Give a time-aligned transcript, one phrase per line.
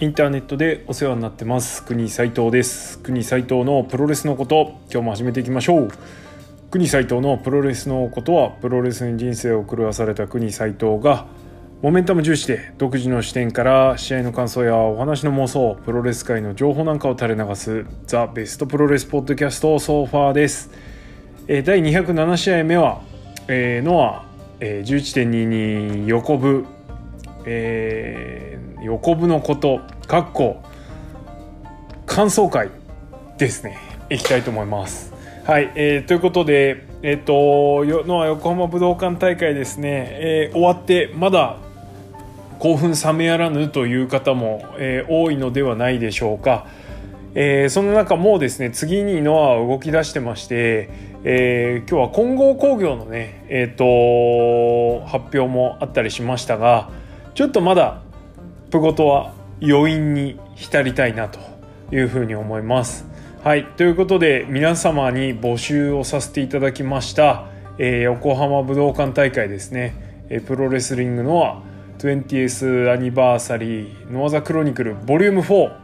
[0.00, 1.84] インターネットでお世話になってます。
[1.84, 2.98] 国斉藤です。
[3.00, 5.88] 国斉藤のプロレスのこと今日も始めていきましょう。
[6.70, 11.26] 国斉藤のプロレスのことはプロレスに人生を狂わされた国斉藤が
[11.82, 20.70] モメンタム重視で独自の視点から試合の感想やお話の妄想プロレス界の情報なんかを垂れ流すザ・ベストプロレスポッドキャストソファーです。
[21.46, 23.02] 第207試合目は、
[23.48, 24.24] えー、ノア、
[24.60, 26.64] えー、11.22横部、
[27.44, 28.49] えー、
[28.82, 30.62] 横部のことかっこ
[32.06, 32.70] 感想会
[33.38, 33.78] ですね。
[34.10, 35.12] いきたいと思います。
[35.44, 41.56] はい、えー、ということでえっ、ー、とノア横浜武道館大会ですね、えー、終わってまだ
[42.58, 46.66] 興奮冷めやらぬという方も、えー、多いのではないでしょうか、
[47.34, 56.88] えー、その中もうですね次にノアは動き出してましてえー、今日は混合工業のね、えーと、発表もあったりしましたが
[57.34, 58.00] ちょっとまだ
[58.70, 61.40] プゴトは余韻に浸りたいなと
[61.90, 63.04] いうふうに思います。
[63.42, 63.64] はい。
[63.64, 67.46] ということで皆様に募集をさせていただきました、
[67.78, 71.62] えー、横浜武道館大会ですね、えー、プロレスリングのは
[71.98, 75.76] 20th アニバーサリーノアザクロニクルボリューム4、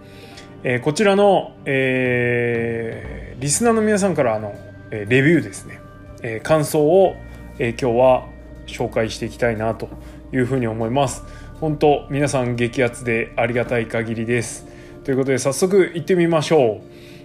[0.62, 4.54] えー、こちらの、えー、リスナーの皆さんからあの
[4.90, 5.80] レビューですね、
[6.22, 7.16] え感想を、
[7.58, 8.28] え今日は
[8.68, 9.88] 紹介していきたいなと
[10.32, 11.24] いうふうに思います。
[11.60, 14.66] 本当皆さん激アツでありがたい限りです。
[15.04, 16.82] ということで早速行ってみましょ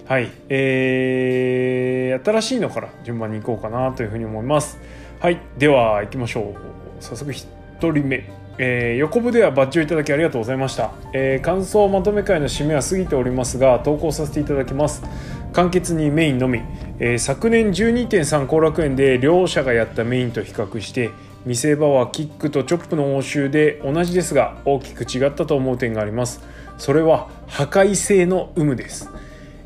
[0.08, 0.10] う。
[0.10, 0.30] はい。
[0.48, 4.80] えー、新しいのから順番に行こうかなというふうに思います。
[5.20, 5.42] はい。
[5.58, 7.04] では行きましょう。
[7.04, 7.46] 早速1
[7.82, 8.42] 人目。
[8.58, 15.04] えー、横部ではバッジをいただきありがとうございました、えー、感想まとめ会の締めは過ぎておりますが投稿させていただきます。
[15.52, 16.62] 簡潔にメインのみ、
[17.00, 21.10] えー、昨年12.3後楽園で両者がやったメインと比較して
[21.46, 26.42] 見せ場はキックとチョップの応酬で同じですが大きく違ったと思う点があります。
[26.78, 29.10] それは破壊性の有無です、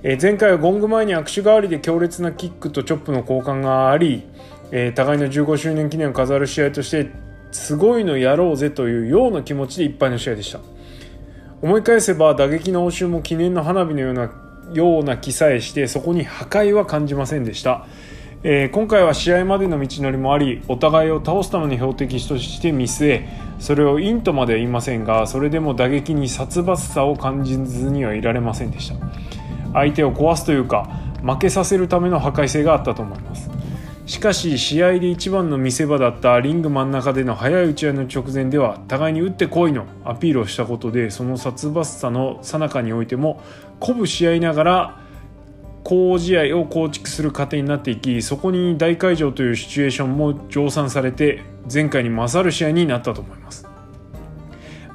[0.03, 4.24] え、前回はゴング前に握手代わりで強烈なキックとチョップの交換があり、
[4.72, 7.09] え、互いの15周年記念を飾る試合として
[7.52, 10.59] すごいのやろうぜというような気持ちでいっぱいの試合でした。
[11.62, 14.31] 思い返せば打撃の応酬も記念の花火のような
[14.74, 17.85] ような気さえしてそこに破壊は感じませんでした、
[18.48, 28.98] えー、今回は試合までの道のりもありお互いを倒すための標的として見据えそれをインとまでは言いませんがそれでも打撃に殺伐さを感じずにはいられませんでした。
[29.74, 30.84] 相手を壊すというか
[31.24, 33.50] 負けさせるための破壊性があったと思います。
[34.06, 43.42] しかし試合で一番の見せ場だったリング真ん中での速い打ち合いの直前では互いに打ってこいのアピールをしたことでその殺伐さの最中においても
[43.80, 45.05] 鼓舞し合いながら
[45.85, 53.68] 好試合を構築する過程になっていきそこに大会場というシチュエーションも乗算されて前回に勝る試合になったと思います。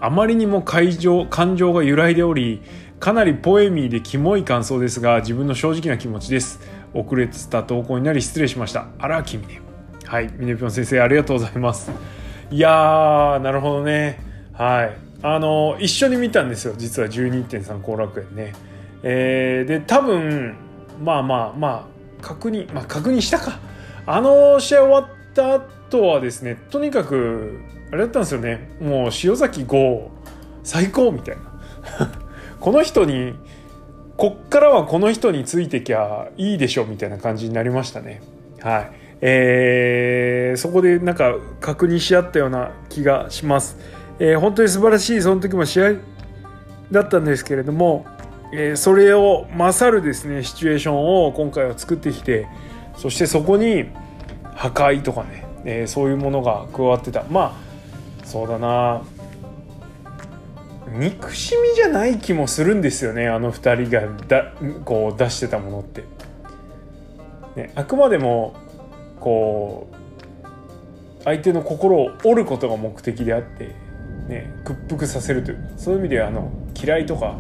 [0.01, 2.63] あまりにも会場感情が揺らいでおり
[2.99, 6.59] かなりポエミーでキモい感想ですが自分の正直な気持ちです。
[6.93, 8.89] 遅れてた投稿になり失礼しました。
[8.99, 9.61] あら君ね。
[10.07, 11.93] はいミネピョン先生ありがとうございます。
[12.51, 14.19] いやーなるほどね。
[14.55, 14.97] はい。
[15.23, 16.75] あの一緒に見たんですよ。
[16.77, 18.55] 実は12.3後楽園ね。
[19.05, 20.57] えー、で多分
[21.01, 21.89] まあまあま
[22.23, 23.59] あ確認まあ確認したか
[24.07, 30.11] あの試合終わった後はですねとにかくあれだったんですよねもう塩崎豪
[30.63, 31.43] 最高みたいな
[32.61, 33.35] この人に
[34.21, 38.21] こっからはこの人についてきゃいいでしょみたいな感じになりましたね。
[38.61, 38.91] はい。
[39.23, 43.79] えー、そこでなんか確認し合ったような気がします。
[44.19, 45.93] えー、本当に素晴らしいその時も試合
[46.91, 48.05] だったんですけれども、
[48.53, 52.47] えー、それを勝るですねシチュエーションを今回は作ってきて
[52.97, 53.87] そしてそこに
[54.55, 57.57] 破壊とかね、えー、そういうものが加わってたま
[58.23, 59.03] あそうだな
[60.99, 64.53] 憎しみじゃない気もするんですよねあの2人がだ
[64.85, 66.05] こう出してたものって。
[67.57, 68.55] ね、あくまでも
[69.19, 73.75] こう相手の心を折ることが目的であって、
[74.29, 76.51] ね、屈服させるというそういう意味ではあの
[76.81, 77.37] 嫌いとか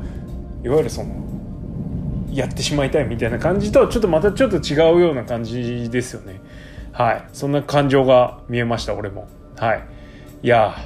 [0.62, 1.14] いわゆるその
[2.32, 6.40] やってしまいたいみたいな感じとはちょっとまたちょっと違うような感じですよね。
[6.92, 9.28] はい、そんな感情が見えました俺も。
[9.56, 9.84] はい、
[10.42, 10.76] いや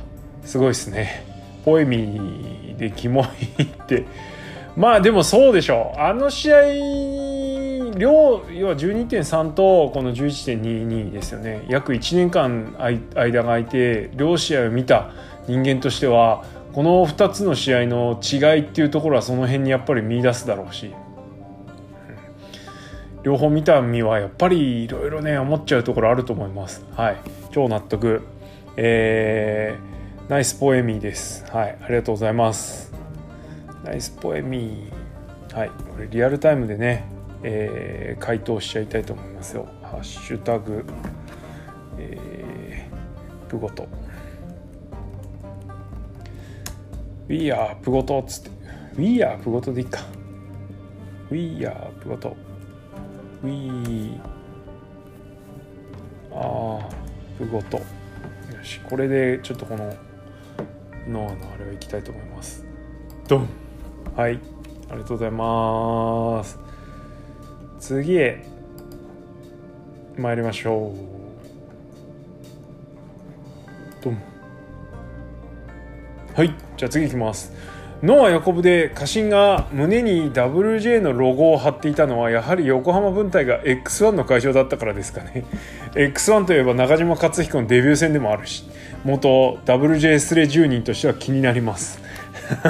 [0.44, 1.35] すごいですね。
[1.65, 3.25] ポエミーでキモ
[3.59, 4.05] いって
[4.76, 6.61] まあでもそうでしょうあの試合
[7.97, 15.11] 両要は12.3とこの11.22ですよね約1年間間が空いて両試合を見た
[15.47, 16.44] 人間としては
[16.75, 20.93] この2つの試合の違いっていうところはその辺にやっぱり見出すだろうし、
[23.23, 26.85] 両方見た身はやっぱりいろいろね思っちゃうところあると思います。
[26.97, 27.17] はい。
[27.53, 28.23] 超納得。
[28.76, 29.94] えー
[30.26, 31.44] ナイスポエミーです。
[31.53, 32.91] はい、ありがとうございます。
[33.85, 35.55] ナイスポエミー。
[35.55, 35.69] はい。
[35.69, 37.05] これリアルタイムでね、
[37.43, 39.69] えー、回答しちゃいたいと思いますよ。
[39.82, 40.82] ハッシュタグ、
[41.99, 43.87] えー、プゴト。
[47.29, 48.50] We are プゴトっつって。
[48.97, 50.00] We are プゴトでいいか。
[51.31, 52.37] We are プゴト
[53.43, 54.21] We
[56.32, 56.88] ああ
[57.38, 57.85] プゴトよ
[58.62, 59.94] しこれでちょっとこの
[61.09, 62.65] ノアのあれはいきたいと思います。
[63.29, 63.49] ドン。
[64.17, 64.41] はい。
[64.91, 66.59] ありがとうございます。
[67.79, 68.44] 次へ。
[70.17, 70.94] 参りましょう。
[74.03, 74.23] ドン。
[76.35, 77.53] はいじゃあ次いきます。
[78.03, 85.47] ノア横部で家臣が胸に WJ のロゴを貼っていたのはやはり横浜分隊が X1 の会場だったからですかね。
[85.94, 88.69] X1 といえば中島克彦のデビュー戦でもあるし
[89.05, 91.99] 元 WJ スレ10人としては気になります。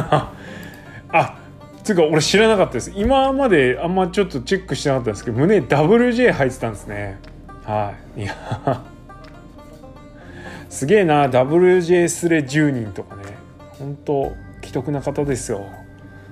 [1.10, 1.38] あ
[1.82, 2.92] つうか俺知らなかったです。
[2.94, 7.18] 今まであんまちょっとチェックしてなかったんですけど胸 WJ 入ってたんですね。
[7.64, 8.22] はい。
[8.22, 8.34] いや
[10.70, 13.22] すげえな WJ スレ10人とかね。
[13.78, 14.32] 本当
[14.62, 15.64] 既得な方ですよ。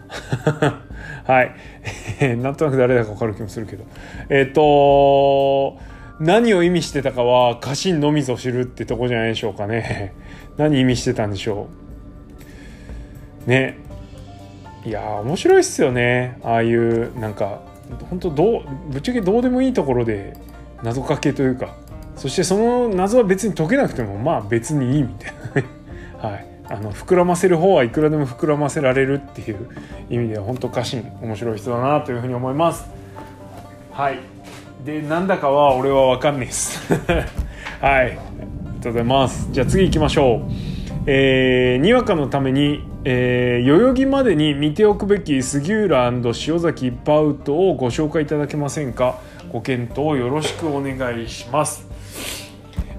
[1.25, 1.55] はい。
[2.39, 3.85] なんとなく誰だか分かる気もするけど。
[4.29, 5.79] えっ、ー、と
[6.21, 10.13] 何を意味してたかは家臣のみぞ知るってとこじゃないでしょうかね。
[10.57, 11.69] 何意味してたんでしょ
[13.47, 13.51] う。
[13.51, 13.77] ね。
[14.85, 16.39] いや面白いっすよね。
[16.43, 17.61] ああいうなんか
[18.11, 20.35] 本当どうぶっちゃけどうでもいいところで
[20.83, 21.77] 謎かけというか。
[22.15, 25.33] そしてその謎は別に解けなくてもまあ別にいいみたい
[26.23, 26.52] なはい。
[26.73, 29.69] あの膨らませる方はいくらでも膨らませられるっていう
[30.09, 32.87] 意味では本当家臣面白い人だなというふうに思います。
[33.93, 34.19] はい。
[34.83, 36.81] でなんだかは俺は分かんないです。
[37.79, 38.07] はい。
[38.07, 38.23] ありが
[38.81, 39.49] とうございます。
[39.53, 40.41] じゃあ次行きましょう。
[41.05, 49.19] えー、にわかのために、えー、代々木までに見ておくべき杉浦塩崎バウトをご紹介いただけませんか？
[49.53, 51.87] ご検討よろしくお願いします。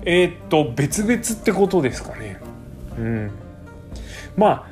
[0.05, 2.37] えー、っと別々ってことですかね。
[2.99, 3.31] うん。
[4.35, 4.67] ま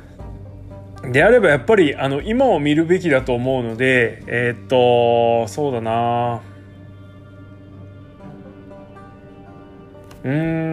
[1.04, 6.42] あであればやっぱりあの今を見るべきだと思うのでえー、っとそうだな。
[10.24, 10.72] うーん。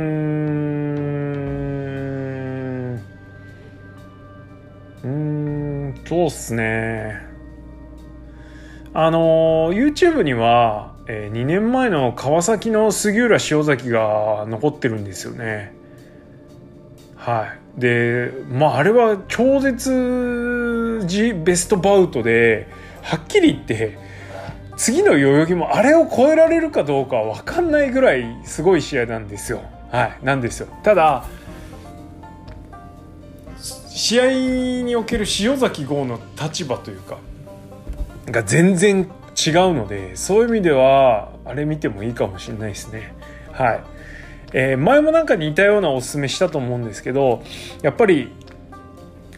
[5.04, 7.26] うんそうっすね。
[8.92, 15.72] あの YouTube には、えー、2年前の川崎の杉浦塩崎が残ってるんですよね。
[17.16, 17.57] はい。
[17.78, 22.68] でまああれは超絶ジベストバウトで
[23.02, 23.98] はっきり言って
[24.76, 29.62] 次の代々木もあれを超えられるかどうかは分かんないぐらいすごい試合なんですよ。
[29.90, 30.68] はい、なんですよ。
[30.82, 31.24] ただ
[33.88, 34.30] 試合
[34.84, 37.18] における塩崎豪の立場というか
[38.26, 39.00] が全然
[39.34, 43.14] 違うのでそういう意味ではあれ見てもいいかもしれないですね。
[43.52, 43.80] はい。
[44.52, 47.42] えー、前もなんか似たようなおすすめしたと思うんですけど
[47.82, 48.32] やっぱり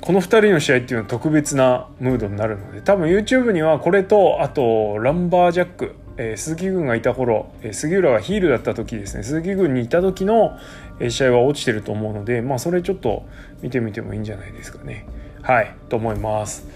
[0.00, 10.58] この2人の試合っていうのは特別なムードになるので多分 YouTube にはこれとあとランバージャック、えー、鈴木軍がいた頃、えー、杉浦がヒールだった時ですね鈴木軍にいた時の
[11.08, 13.24] 試合は落ちてると思うのでまあそれちょっと
[13.62, 15.06] 見てみてもいいんじゃないですかね。
[15.42, 16.66] はいと思います。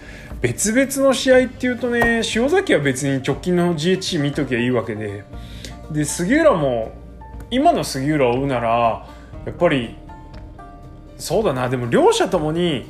[0.41, 5.25] 別々の試合っていうとね塩崎は別に直近の GHC 見ときゃいいわけで
[5.91, 6.93] で杉浦も
[7.51, 9.07] 今の杉浦を追うなら
[9.47, 9.97] やっぱり
[11.17, 12.87] そうだなでも両者ともに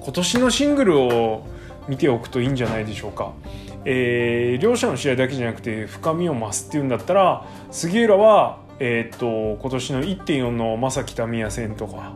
[0.00, 1.46] 今年のシングルを
[1.88, 3.32] 見ておくといいんじゃないでしょうか。
[3.84, 12.14] えー、両者の試合だけじゃなくて深みを増すっていうんだったら杉浦は、えー、っと今年の1.4の正木民也戦とか、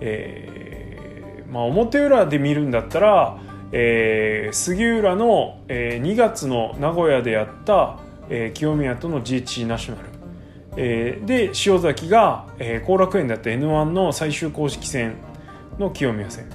[0.00, 3.38] えーまあ、表裏で見るんだったら、
[3.70, 10.13] えー、杉浦の、えー、2月の名古屋でやった、えー、清宮との GH ナショナル
[10.76, 15.16] えー、で塩崎が後、えー、楽園だった N1 の最終公式戦
[15.78, 16.46] の清宮戦。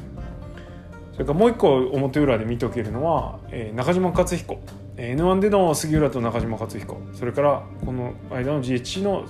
[1.14, 4.60] それからもう一個表裏で見とけるのは、えー、中島克彦。
[4.96, 6.98] N1 での杉浦と中島克彦。
[7.14, 9.26] それからこの間の GH の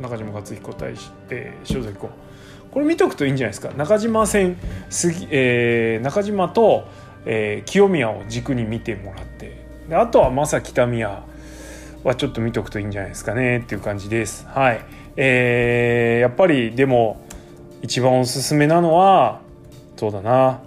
[0.00, 2.08] 中島克彦対し、えー、塩崎子
[2.70, 3.70] これ見とくといいんじゃないですか。
[3.76, 4.56] 中島戦
[4.88, 6.88] 杉、えー、中島と、
[7.26, 9.62] えー、清宮を軸に見てもらって。
[9.88, 11.31] であとは正木民也。
[12.04, 14.46] はちょっと見とくといいんじゃないですかねっていう感じです。
[14.48, 14.84] はい。
[15.16, 17.24] えー、やっぱりでも
[17.82, 19.40] 一番おすすめなのは
[19.96, 20.60] そうだな。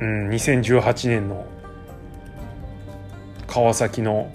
[0.00, 1.46] うん2018年の
[3.46, 4.30] 川崎の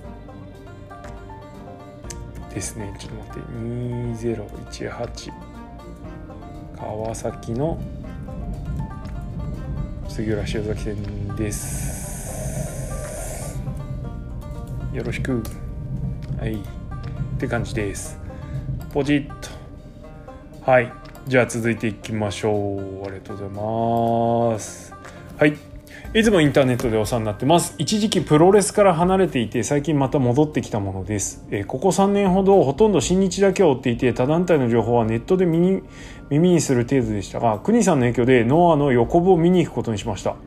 [2.54, 2.96] ですね。
[3.00, 3.50] ちょっと待って。
[4.80, 5.32] 2018
[6.78, 7.80] 川崎の
[10.08, 12.05] 杉浦塩崎戦です。
[14.96, 15.44] よろしく。
[16.40, 16.54] はい。
[16.54, 16.58] っ
[17.38, 18.18] て感じです。
[18.94, 19.50] ポジッと。
[20.72, 20.90] はい。
[21.28, 23.04] じゃあ続いていきましょう。
[23.04, 24.94] ありがとうございます。
[25.38, 25.58] はい。
[26.14, 27.76] いつもインターネットでお世話になってます。
[27.78, 35.84] 一時期プロレスから離れていて最近また戻ってきたものです、えここ3年ほどほとんど新日だけを追っていて他団体の情報はネットで耳
[36.30, 40.38] 耳にする程度でしたが国さんの影響でノアの横部を見に行くことにしました。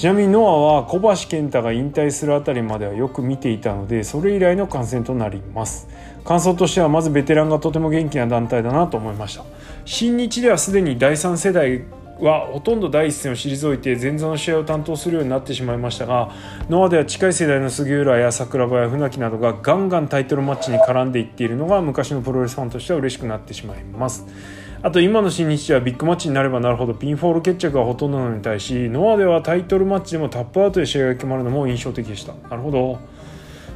[0.00, 5.88] ちなみにノアは小橋健太が引退するあたりまではよく見ていたのでそれ以来の観戦となります。
[6.24, 9.44] 感想としてはまずベテランがとても元気な団体だなと思いました。
[9.84, 11.82] 新日ではすでに第3世代
[12.18, 16.30] はほとんど第一線を退いて前座の試合を担当するようになってしまいましたが
[16.70, 24.26] ノアでは近い世代の杉浦や桜庭や船木などがガンガンタイトルマッチに絡んでいっているのが昔のプロレスファンとしては嬉しくなってしまいます。
[24.82, 32.32] あと今の新日はビッグマッチになればなるほどピンフォール決着がほとんどなのに対しノアではタイトルマッチでもタップアウトで試合が決まるのも印象的でした。
[32.48, 32.98] なるほど。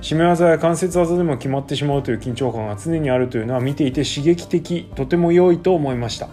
[0.01, 6.29] 締め技や関節技でも決まってしまうという緊張感が常にあるというのは見ていて刺激的とても良いと思いました。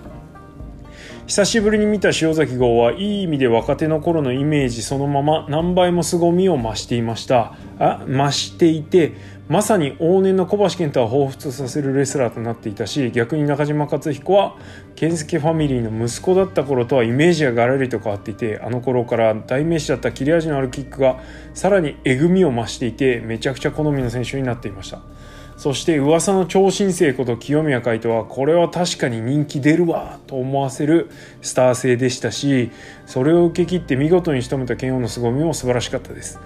[1.28, 7.56] 久しぶりに見た塩崎号はいい意味で若手の頃のイメージそのまま何倍も凄みを増していました。
[7.80, 9.13] あ増していて
[9.48, 14.56] まさに往年の小橋健太を彷彿とさせるレスラーとなっていたし逆に中島克彦は
[14.96, 21.20] 健介ファミリーの息子だった頃とはイメージがガラリと変わっていてあの頃から代名詞だった切れ味のあるキックが
[21.54, 25.01] さらにえぐみを増していてめちゃくちゃ好みの選手になっていました。
[25.62, 31.12] そして噂の超新星こと清宮海斗はこれは確かに人気出るわと思わせる
[31.44, 32.72] スター性でしたし
[33.06, 36.39] それを受け切って見事に仕留めた剣王の凄みも素晴らしかったです。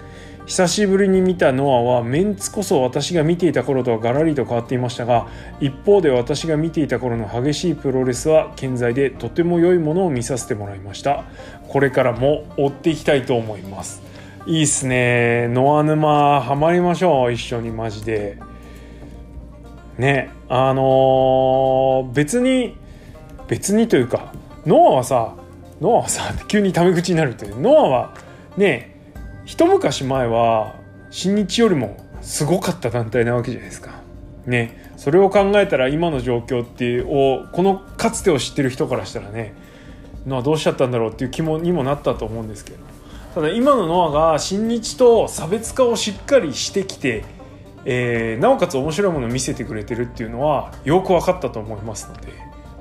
[0.44, 5.28] 久しぶりに見たノアはメンツこそ私が見ていた頃とはガラリと変わっていましたが
[5.60, 11.24] 一方で私が見ていた頃の激しいプロレスは健在でとても良いものを見させてもらいました。
[11.68, 14.02] これからも追っていきたいと思います。
[14.46, 15.48] いいっすね。
[15.48, 17.32] ノア沼ハマりましょう。
[17.32, 18.36] 一緒にマジで。
[19.98, 22.76] ねあのー、別に
[23.48, 24.32] 別にというか
[24.66, 25.34] ノアはさ
[25.80, 28.14] ノアはさ急にタメ口になるってノアは
[28.56, 28.96] ね
[29.44, 30.74] 一昔前は
[31.10, 34.06] 新日よりもすごかった団体なわけじゃないですか。
[34.46, 39.54] ねそれを考えたら今の状況っていうをこのかつてを知ってる人からしたらね
[40.26, 42.78] ノアどうしちゃったんだろうっていう気もにもなったと思うんですけど
[43.34, 47.24] ただ今のノアが新日と差別化をしっかりしてきて
[47.88, 52.32] えー、なおかつ面白いものを見せてくれてるっていうのはよく分かったと思いますので、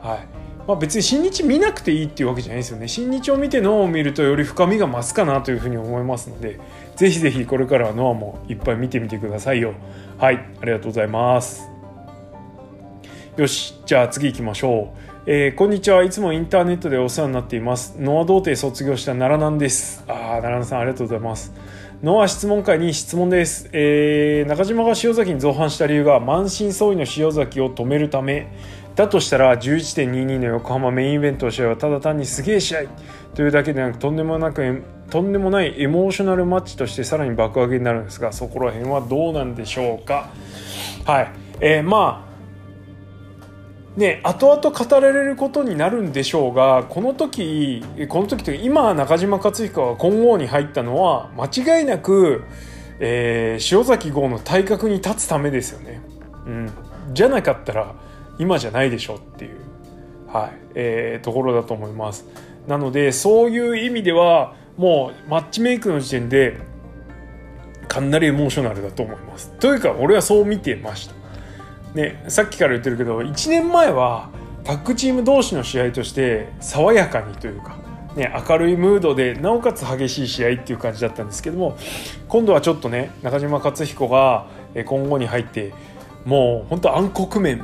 [0.01, 0.27] はい。
[0.67, 2.87] まあ、別に新日見なくていいっていうわけじゃないですよね。
[2.87, 6.59] 新日を見てノアを見るとより深みが増すかなというふうに思いますので
[6.95, 9.75] ぜひぜひこれからはノアもいっぱい見てみてくださいよ。
[10.17, 10.43] はい。
[10.59, 11.69] ありがとうございます。
[13.37, 13.79] よし。
[13.85, 15.05] じゃあ次行きましょう。
[15.27, 16.03] えー、こんにちは。
[16.03, 17.95] いつもインターネットでお世話になっています。
[17.99, 20.03] ノア童貞卒業した奈良南です。
[20.07, 21.53] ああ奈良さんありがとうございます。
[22.03, 28.51] ノア質問会に質問です、えー、中島が塩崎に造反した理由が満身創痍の塩崎を止めるため
[28.95, 32.83] だとしたら11.22の横浜メインイベントの試合はただ単にすげえ試合。
[33.33, 40.29] というだけでなくとんでもなくとんでもないエモーショナルマッチとしてさらに爆上げになるんですがそこら辺はどうなんでしょうか。
[41.05, 42.34] はい、えー、まあ
[43.97, 52.43] ね、後々語られることになるんでしょうがこの時この時というか今中島克彦が金剛に入ったのは間違いなく、
[52.99, 56.01] えー、塩崎号の体格に立つためですよね、
[56.45, 56.71] うん、
[57.13, 57.95] じゃなかったら
[58.37, 59.57] 今じゃないでしょうっていう、
[60.27, 62.25] はいえー、ところだと思います。
[62.67, 66.57] なのでそういう意味ではもうマッチメイクの時点で
[67.87, 69.51] かなりエモーショナルだと思います。
[69.59, 71.14] というか俺はそう見てました。
[71.95, 74.29] ね、さっきから言ってるけど1年前は
[74.65, 77.77] タッグチーム同士の試合として爽やかにというか、
[78.17, 81.77] ね、明るいムードでなおかつ激しい試合っていう感じだったんですけども
[82.27, 84.47] 今度はちょっとね中島克彦が
[84.85, 85.73] 今後に入って
[86.25, 87.63] もう本当暗黒面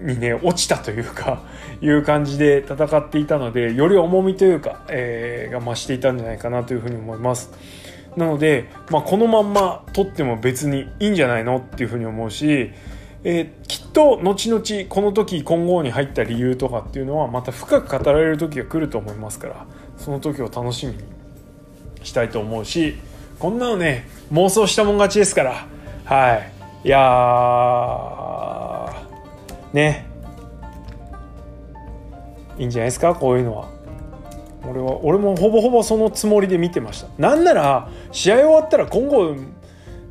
[0.00, 1.42] にね落ちたというか
[1.80, 7.50] いう感じで戦っていたのでより重みというか、えー、が増していたんじゃないかなというふうに思います。
[8.16, 12.72] なので、まあ、このまんま取っても別にいいんじゃないのっていうふうに思うし
[13.24, 20.98] えー、きっと後々この時今後に入った理由とかっていうのはまた深く語られる時が来ると思いますからその時を楽しみに
[22.04, 22.94] したいと思うし
[23.38, 25.66] こんなのね妄想したもん勝ちですから。
[26.04, 26.52] はい。
[26.84, 29.74] いやー。
[29.74, 30.06] ね。
[32.58, 33.68] いいんじゃないですかこういうのは。
[34.66, 37.08] 俺は俺もほぼほぼそのつもりで見てました。
[37.16, 39.34] なんなら試合終わったら今後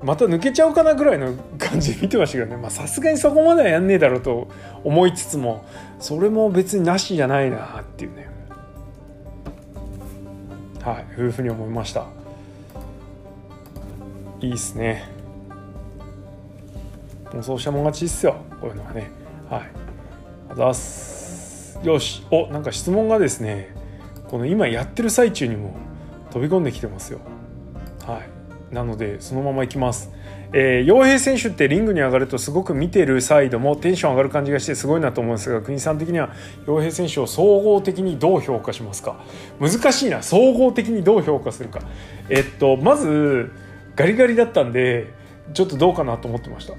[0.04, 2.63] また抜けちゃうかなぐらいの感じで見てましたけどね。
[2.70, 4.48] さすがにそこまではやんねえだろうと
[4.84, 5.66] 思いつつも
[6.00, 8.27] それも別になしじゃないなっていうね。
[10.82, 12.06] はい、いうふうに思いました。
[14.39, 15.10] いいっすね。
[17.34, 18.36] もうそうしたもん勝ちっすよ。
[18.62, 19.10] こういうのはね。
[19.50, 19.62] はい。
[20.50, 21.80] あざす。
[21.84, 22.25] よし。
[22.32, 23.75] おなんか質問がですね
[24.30, 25.75] この今やってる最中にも
[26.32, 27.20] 飛び込んできてますよ。
[28.71, 30.12] なのでそのままいきます。
[30.53, 36.33] えー、洋平選手ってリングに上がるとすごく見てるサイドもテンション上がる感じがしてすごいなと思うんですが国さん的には
[36.65, 39.19] 洋平選手を総合的にどう評価しますか？
[39.59, 40.24] 難しいな。
[40.24, 41.81] 総合的にどう評価するか。
[42.29, 43.51] えっとまず
[43.95, 45.13] ガリガリだったんで
[45.53, 46.74] ちょっとどうかなと思ってました。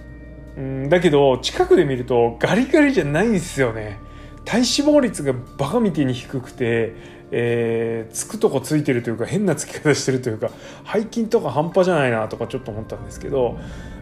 [0.56, 3.98] うんだけど近くで見るとガリガリじゃないんですよね。
[4.44, 6.94] 体脂肪率がバカみてに低くて
[7.30, 10.50] えー、つくとこついてるというか変なつき方してるというか
[10.90, 13.58] 背筋とか半端じゃないなとかちょっと思ったんですけど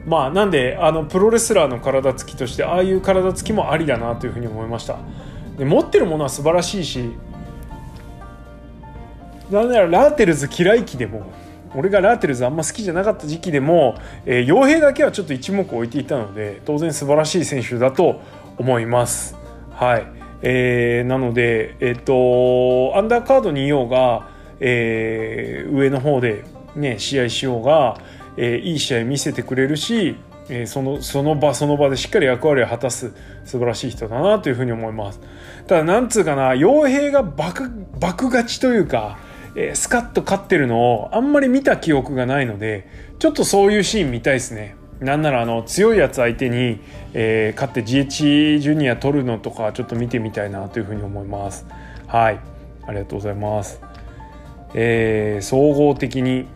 [0.07, 4.99] まあなんであのプロレスラーの体つきとしてああいう体つきもありだなというふうに思いました。
[5.59, 7.11] で持ってるものは素晴らしいし
[9.51, 11.31] なんならラーテルズ嫌い期でも
[11.75, 18.21] 俺がラーテルズあんま好きじゃなかった時期でも、えー、傭兵だけはちょっと一目置いていたので当然素晴らしい選手だと
[18.59, 19.37] 思います。
[19.73, 20.16] はい。
[20.43, 24.29] えー、なので、えっ、と、アンダーカードにいようが、
[24.61, 27.99] えー、上の方で、ね、試合しようが、
[28.37, 30.17] えー、いい試合見せてくれるし、
[30.49, 33.13] えー、そのその場その場でしっかり役割を果たす
[33.45, 35.21] 素晴らしい人だなというふうに思います。
[35.67, 39.19] ただなんつうかな傭兵が爆爆勝ちというか、
[39.57, 42.89] えー、スカッと勝ってるのをあんまり見た記憶がないので
[43.19, 44.77] ちょっとそういうシーン見たいですね。
[45.01, 46.81] なんならあの強いやつ相手に、
[47.13, 51.67] えー、勝って GH ジュニア取るのとかちょっと見てみたいなというふうに思います。
[52.07, 52.41] はい、
[52.87, 53.81] ありがとうございます。
[54.75, 56.47] えー、総合的に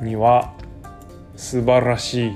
[0.00, 0.54] には
[1.36, 2.32] 素晴らしい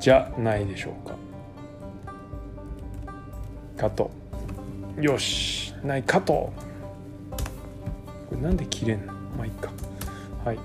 [0.00, 1.14] じゃないでしょうか。
[3.76, 4.10] かと。
[5.00, 6.52] よし、ないかと。
[8.34, 9.12] これなんで切れんの？
[9.12, 9.70] まあいいか。
[10.44, 10.56] はい。
[10.56, 10.58] い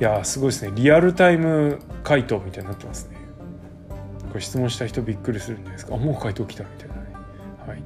[0.00, 0.72] やすごいですね。
[0.74, 3.16] リアルタイム回答みたいになってますね。
[4.28, 5.96] これ質問した人びっくりするんじゃないですか。
[5.96, 7.00] もう回答来たみたいなね。
[7.66, 7.82] はい。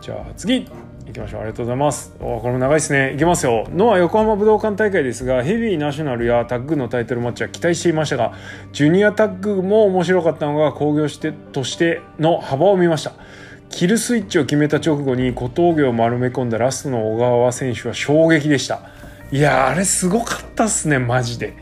[0.00, 0.68] じゃあ次
[1.06, 1.40] 行きましょう。
[1.40, 2.16] ありがとうございます。
[2.20, 3.14] おこれも長いですね。
[3.14, 3.68] いきますよ。
[3.70, 8.34] ノア横浜武道館大会ですがヘビーナショナルやタッグのタイトルマッチは期待していましたが
[8.72, 13.12] ジュニアタッグも面白かったのが興行してとしての幅を見ました。
[13.72, 18.82] キルスイッチを決めた直後に小峠を丸め込んだラストの小川選手は衝撃でした。
[19.32, 21.54] いやあれすごかったっすねマジで。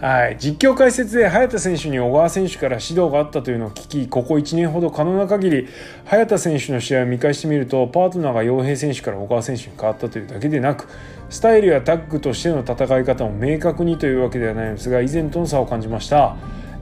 [0.00, 5.68] はい、実況解説で早田選手に小川選手から指導があったというのを聞きここ1年ほど可能な限り
[6.04, 10.88] 早田選手の試合を見返してみるとパートナーが洋平選手から小川選手に変わったというだけでなく
[11.28, 16.36] スタイルやタッグとしての戦い方も明確にというわけではないのですが以前との差を感じました。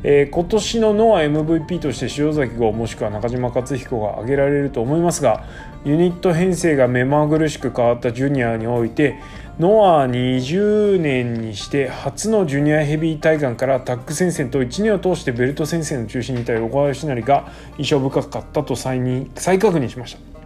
[0.08, 5.44] えー、今年のノア MVP として塩崎号もしくは中島克彦が挙げられると思いますが
[5.84, 9.18] ユニット編成が目まぐるしく変わったジュニアにおいて
[9.58, 19.00] ノア20年にして初のジュニアヘビー対岸からタッグ戦線と1年を通してベルト戦線の中心にいた横川義成が印象深かったと再
[19.34, 20.36] 再確認しました。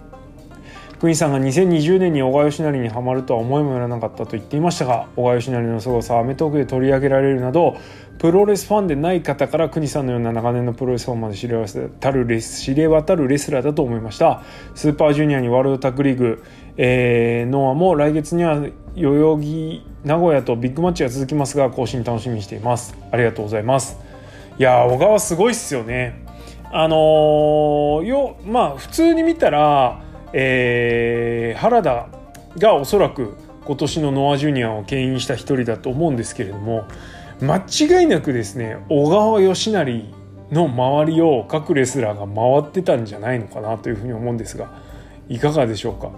[1.00, 7.78] クイさんが2020年に小川義成にはまるとは思いもよらなかったと言っていましたが小川義成の凄さはアメトークで取り上げられるなど
[8.20, 14.42] プロレスファンでない方から国さんのような長年のプロレスファンまで知れ渡るレス知れ渡るレスラーだと思いました。
[14.74, 16.44] スーパージュニアにワールドタッグリーグ、
[16.76, 18.56] えー、ノアも来月には
[18.94, 22.94] 代々木名古屋とビッグマッチが続きますが更新楽しみにしています。
[23.10, 23.98] ありがとうございます。
[24.58, 26.22] いや小川すごいっすよね。
[26.70, 30.02] あのー、よまあ普通に見たら
[30.32, 32.08] えー、原田
[32.58, 36.86] がおそらく今年のノア・ジュニアを牽引した一人だと思うんですけれども
[37.42, 40.04] 間違いなくですね小川義成
[40.50, 44.70] の周りを各レスラーが回ってたんじゃないのかなというふうに思うんですが
[45.28, 46.10] いかがでしょうか？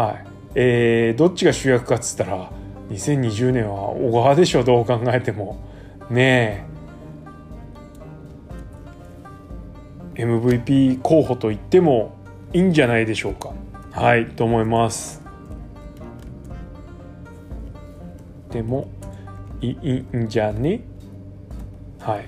[0.00, 0.24] はい。
[0.54, 2.50] えー、どっちが主役かっつったら
[2.90, 5.60] 2020年は小川でしょどう考えても。
[6.10, 6.66] ね
[10.16, 10.24] え。
[10.24, 12.14] MVP 候補といっても
[12.52, 13.52] いいんじゃないでしょうか。
[13.92, 15.22] はいと思います。
[18.50, 18.88] でも
[19.62, 20.80] いいんじゃね？
[22.00, 22.26] はい。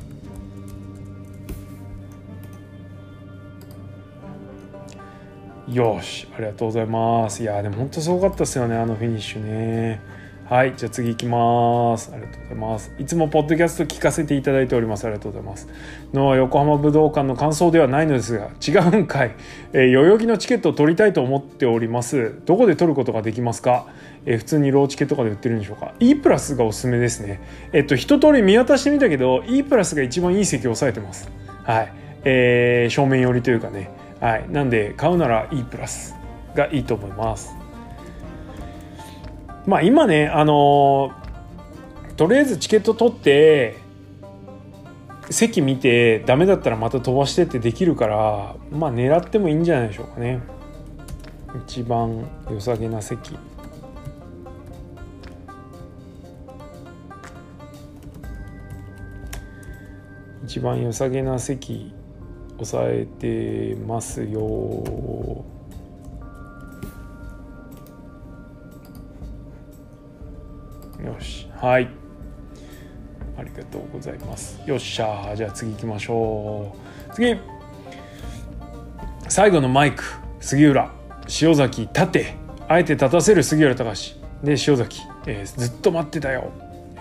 [5.75, 7.43] よしありがとうございます。
[7.43, 10.01] いやでも本当すごかったですよねあのフィニッシュね。
[10.45, 12.11] はい、じゃあ次行きます。
[12.13, 12.93] ありがとうございます。
[12.99, 15.07] いつもポッドキャスト聞かせていただいております。
[15.07, 15.69] ありがとうございます。
[16.13, 19.35] の横浜武道館の感想ではないのですが、違うんかい。
[19.73, 22.43] えー、代々木のチケットを取りたいと思っております。
[22.45, 23.87] どこで取ることができますか？
[24.27, 27.41] えー、普通にローチケとかで売ってるんでしょうか？E プラスがおすすめですね。
[27.73, 31.31] えっと、一通り見渡してみたけど、E プラスが一番いい席を抑えてます。
[31.63, 31.93] はい。
[32.27, 36.15] えー、正面寄りというかね、はい、なんで買うなら E プラス
[36.55, 37.55] がいいと思います
[39.67, 43.77] まあ今ねあのー、とりあえずチケット取って
[45.31, 50.43] 席見てダメだったらまた飛ばしてってできるからまあ狙ってもいいんじゃないでしょうかね。
[51.67, 53.39] 一番良さげな席。
[60.45, 61.95] 一番良さげな席
[62.59, 65.45] 押さえてますよ。
[71.61, 71.89] はい。
[73.37, 74.61] ありがとうございます。
[74.67, 76.75] よっしゃじゃあ次行きましょ
[77.11, 77.15] う。
[77.15, 77.37] 次。
[79.29, 80.05] 最後のマイク。
[80.41, 80.91] 杉浦。
[81.41, 81.83] 塩崎。
[81.83, 82.35] 立て。
[82.69, 83.43] あえて立たせる。
[83.43, 84.25] 杉浦隆。
[84.45, 86.53] で塩崎、えー、ずっと待ってたよ。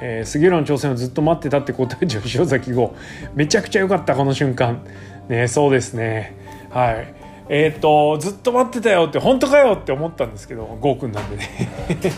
[0.01, 2.95] えー、杉浦の挑戦をずっと待ってたって答えちゃう塩崎号。
[3.35, 4.83] めちゃくちゃ良かったこの瞬間。
[5.29, 6.35] ねそうですね。
[6.71, 7.22] はい。
[7.49, 11.49] え、ー、とずっと待ってたよって本当かよって思ったんですけどゴーくんなんでね。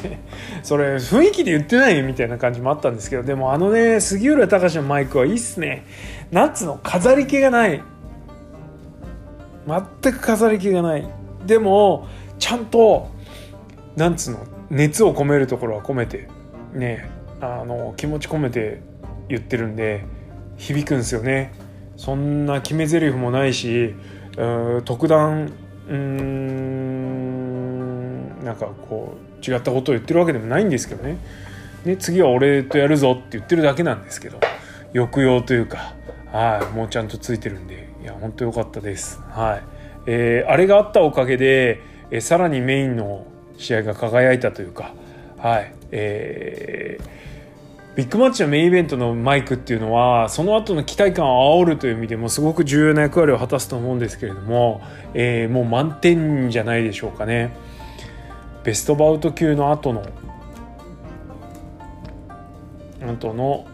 [0.62, 5.86] それ雰囲気で言ってないみたいな感じもあったんですけどでもあのね杉浦隆のマイクはいいっすね。
[6.32, 7.82] ナッツの飾り気がない。
[9.68, 11.08] 全く飾り気がない。
[11.46, 12.08] でも
[12.38, 13.10] ちゃんと
[13.96, 16.28] なんつうの熱を込めるところは込めて
[16.74, 17.10] ね
[17.42, 18.82] あの気持ち込めて
[19.28, 20.06] 言ってるんで
[20.58, 21.54] 響くんですよね。
[21.98, 23.96] そんな決め台詞もないし
[24.84, 25.52] 特段
[25.88, 27.06] うん
[28.44, 31.18] なんかこう違ったことを言ってるわけでもないんですけどね。
[31.86, 34.40] ね次は俺とやるぞって言ってるだけなんですけど
[34.94, 35.94] 抑揚というか
[36.32, 39.22] はいもうちゃんとついてるんでいや本当良かったです。
[39.30, 39.64] はい、
[40.08, 43.26] えー、あれがあったおかげで、えー、さらにメインの
[43.58, 44.94] 試合が輝いたというか
[45.38, 45.74] はい。
[45.92, 47.16] えー
[47.96, 54.82] ビッグマッチのメインイベントのマイクっていうのはその後の期待感を煽るという意味でもすごく重要な役割を果たすと思うんですけれども、
[55.14, 57.56] えー、もう満点じゃないでしょうかね。
[58.66, 60.04] ベストバウト級の後の
[63.02, 63.66] 後の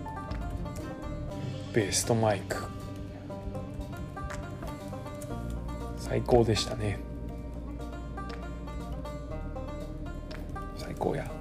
[1.74, 2.58] ベストマイク。
[5.98, 7.00] 最高でしたね。
[10.78, 11.41] 最高や。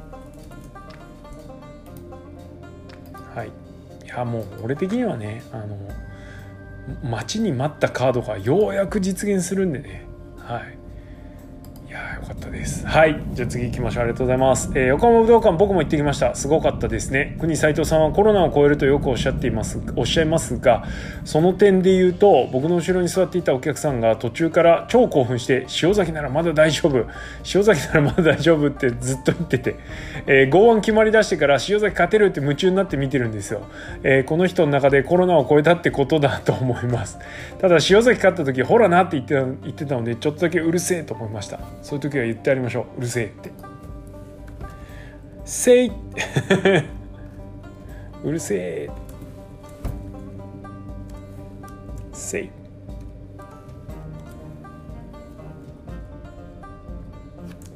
[4.17, 5.77] やもう俺的にはねあの
[7.09, 10.07] 待ちに待ったカードがようやく実現するんでね。
[10.39, 10.80] はい。
[12.31, 12.87] かったです。
[12.87, 13.21] はい。
[13.33, 14.03] じゃあ次行きましょう。
[14.05, 16.35] ありがとうございます、えー、横浜武道館僕も行ってきました。
[16.35, 17.37] すごかったですね。
[17.41, 20.85] 国斉藤さんはコロナを超えるとよくおっしゃっていますおっしゃいますが
[21.25, 27.07] その点で言うと僕の後ろに座っていたお客さんが途中から超興奮して塩崎ならまだ大丈夫。
[27.53, 29.77] 塩崎ならまだ大丈夫ってずっと言ってて、
[30.27, 33.63] えー、剛腕決まりだしてから塩崎勝てるって夢中になって見てるんですよ、
[34.03, 37.19] えー、この人の中でコロナを超えたってことだと思います。
[37.59, 41.59] ただ塩崎勝った時ほらなって言ってた言ってたのでちょっとだけうるせえと思いました。
[41.83, 42.99] そういう時は言ってありましょう。
[42.99, 43.51] うるせえって。
[45.45, 45.91] せい。
[48.23, 48.91] うるせえ。
[52.13, 52.51] せい。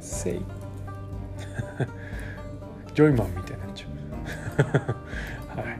[0.00, 0.40] せい。
[2.94, 3.86] ジョイマンみたいになっちゃ
[5.56, 5.58] う。
[5.60, 5.78] はい。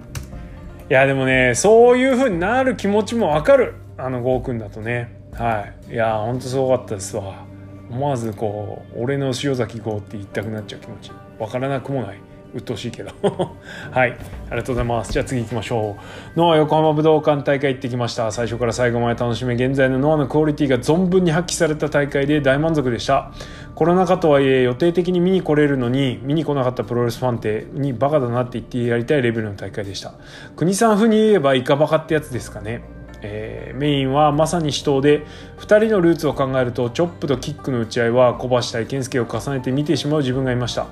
[0.90, 3.74] いやでもねそういうふうになる気持ちもわかる。
[3.96, 5.20] あのゴーくんだとね。
[5.32, 5.92] はい。
[5.92, 7.46] いやほんとすごかったですわ。
[7.94, 11.12] 思わずこう俺の塩崎号って言いたくなっちゃう気持ち。
[11.38, 12.18] わからなくもない。
[12.52, 13.10] 鬱陶しいけど。
[13.90, 14.12] はい。
[14.50, 15.12] ありがとうございます。
[15.12, 15.96] じゃあ次行きましょ
[16.36, 16.38] う。
[16.38, 18.30] ノア横浜武道館大会行ってきました。
[18.32, 23.30] 最初から最後まで楽しめ現在のノアのクオリティが存分に発揮された大会で大満足でした。
[23.76, 30.14] コロナ禍とはいえ予定的に見に来れるのに見に来なかったプロレスファンってにバカだなって言ってやりたいレベルの大会でした。
[30.56, 32.82] 国さん風に言えばイカバカってやつですかね。
[33.26, 35.24] えー、メインはまさに死闘で
[35.58, 40.86] 2人のルーツを考えるとチョップとキックの打ち合いは小橋対健介を重ねて見てしまう自分がいました。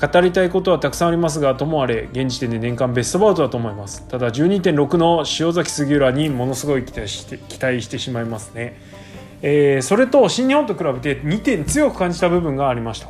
[0.00, 4.08] 語りたいことはたくさんありますがともあれ現時点で年間ベストバウトだと思います。
[4.08, 8.80] ただ12.6の塩崎杉浦にものすごい期待して期待してしまいますね、
[9.42, 13.08] えー、それと新日本と比べて2点強く感じた部分がありました。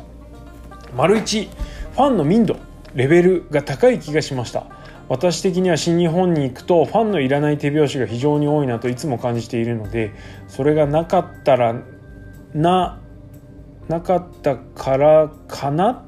[0.95, 1.49] 丸1
[1.93, 2.57] ファンの民度
[2.93, 4.67] レベルが高い気がしました。
[5.09, 10.13] 私的には新日本に行くとファンのいらない手拍子が非常に多いなといつも感じているので
[10.47, 11.75] それがなかったら
[12.53, 12.99] な
[13.87, 16.03] なかったからかなっ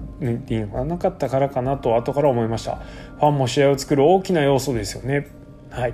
[0.46, 2.78] ていうのかななかったからかなと後から思いました。
[3.20, 5.28] ファンも試合を作る大きな要素ですよね。
[5.70, 5.94] はい。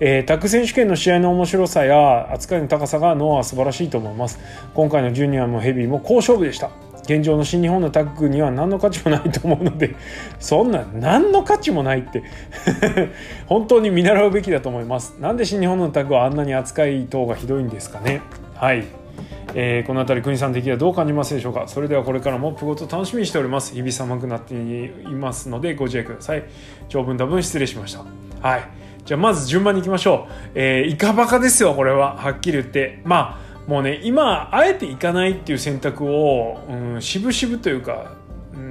[0.00, 4.38] えー、タッグ選手権の試合の面白さや扱いの高さがノアは素晴らしいと思います。
[4.74, 6.70] 今回のジュニアもヘビーも好勝負でした。
[7.02, 9.94] 現状の新日本のタッグには何の価値もないと思うので
[10.38, 12.22] そんな何の価値もないって
[13.46, 15.16] 本当に見習うべきだと思います。
[15.20, 18.20] なんで新日本のタッグはあんなに扱い等がひどいんですかね。
[18.54, 18.84] はい。
[19.54, 21.64] えー、この辺り国さん的にはどう感じますでしょうか。
[21.66, 23.74] それではこれからもプゴと楽しみにしております。
[23.74, 26.44] 日々寒くなっていますのでご自愛ください。
[26.88, 28.04] 長文多文失礼しました。
[28.46, 28.62] はい。
[29.04, 30.32] じゃあまず順番にいきましょう。
[30.54, 32.16] えー、イカバカですよこれは。
[32.16, 33.00] はっきり言って。
[33.04, 38.12] まあもうね今あえて行かないっていう選択を、うん、渋々というか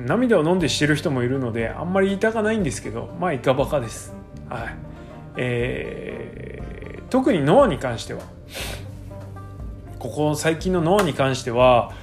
[0.05, 4.13] 涙を飲んでしてる人もいるのであんまり言いたかないんですけどまあいかばかです。
[4.49, 4.75] はい
[5.37, 8.21] えー、特にノアに関しては
[9.97, 11.93] ここ最近のノアに関しては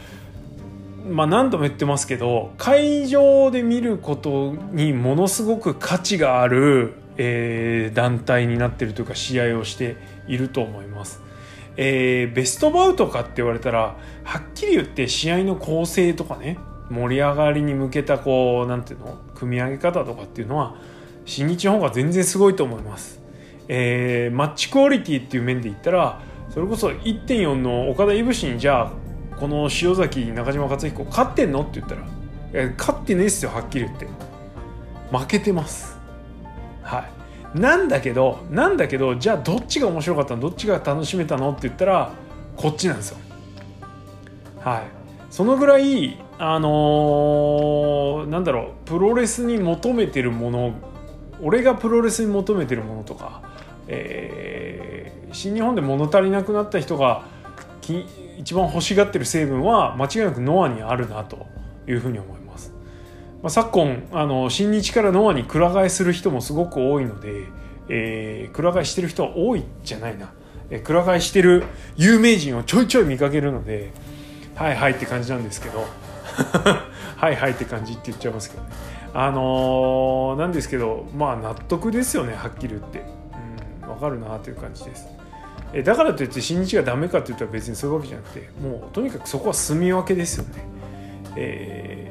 [1.07, 9.97] まあ何度も言ってますけど会場で見ることにものすごく価値がある、えー、団体になってるというか試合をして
[10.27, 11.28] いると思います。
[11.81, 16.59] えー、ベストバウトかって言われたらはっきり言って試合の構成とかね
[16.91, 20.75] 盛り上がりに向けたこうなんていうの組み上げ方とかっていうのは
[21.25, 23.21] 新日の方が全然すごいと思います。
[23.69, 28.93] えー、マッチクオリティっていう面で言ったらそれこそ1.4の岡田いぶしにじゃあ
[29.39, 32.03] この塩崎中島克彦勝ってんのって言ったら
[32.77, 34.09] 勝ってねえっすよはっきり言って。
[35.13, 35.97] 負けてます。
[36.83, 37.18] はい。
[37.55, 40.43] なんだけどなんだけどじゃあどっちが面白かったの？
[40.43, 41.51] どっちが楽しめたの？
[41.51, 42.13] って言ったら
[42.57, 43.19] こっちなんですよ。
[44.61, 44.83] はい。
[45.31, 50.73] そのぐらいあのー、なんだろうプロレスに求めてるもの
[51.43, 53.43] 俺がプロレスに求めてるものとか、
[53.87, 57.25] えー、新日本で物足りなくなった人が
[58.37, 61.47] 一番欲しがってる成分は間違いなくノアにあるなと
[61.87, 62.38] いうふうに思います。
[63.43, 67.45] まあ、昨今あの新日からノアにくら替えする人もすごく多いので、
[67.89, 70.33] えー、くら替えしてる人は多いじゃないな、
[70.71, 71.65] えー、くら替えしてる
[71.97, 73.93] 有名人をちょいちょい見かけるので
[74.57, 75.87] はいはいって感じなんですけど。
[77.19, 78.69] はいはいって感じって言っちゃいますけどね。
[79.13, 83.01] あのー、なんですけどまあ納得ですよねはっきり言って。
[83.83, 85.09] うん分かるなという感じです。
[85.73, 90.65] えだからといって新日がダメかって言ったら別にそういうわけじゃなくてもうとにかくそこは住み分けですよね。
[91.37, 92.08] えー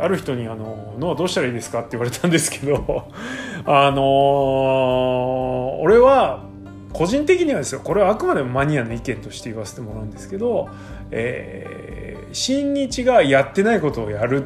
[0.00, 3.08] ある人にあの「脳どうしたらいいですか?」って言われたんですけど
[3.66, 6.44] あのー、俺は
[6.92, 10.68] 個人的にはですよこれはあくまでもマニアの意見として言わせてもらうんですけど、
[11.10, 14.44] えー、新日がやってないことをやる